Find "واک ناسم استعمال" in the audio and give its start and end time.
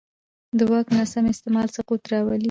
0.71-1.67